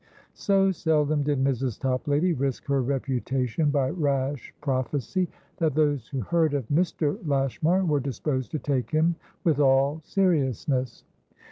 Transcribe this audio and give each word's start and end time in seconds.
So 0.33 0.71
seldom 0.71 1.21
did 1.21 1.43
Mrs. 1.43 1.79
Toplady 1.79 2.33
risk 2.33 2.65
her 2.65 2.81
reputation 2.81 3.69
by 3.69 3.91
rash 3.91 4.51
prophecy, 4.59 5.29
that 5.57 5.75
those 5.75 6.07
who 6.07 6.21
heard 6.21 6.55
of 6.55 6.67
Mr. 6.69 7.19
Lashmar 7.23 7.85
were 7.85 7.99
disposed 7.99 8.49
to 8.53 8.57
take 8.57 8.89
him 8.89 9.13
with 9.43 9.59
all 9.59 10.01
seriousness. 10.03 11.03